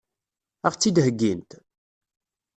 [0.65, 1.51] Ad ɣ-tt-id-heggint?